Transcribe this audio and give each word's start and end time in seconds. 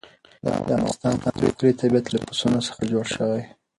د 0.43 0.47
افغانستان 0.61 1.13
ښکلی 1.23 1.71
طبیعت 1.81 2.05
له 2.13 2.19
پسونو 2.27 2.59
څخه 2.67 2.81
جوړ 2.91 3.05
شوی 3.15 3.31
دی. 3.43 3.45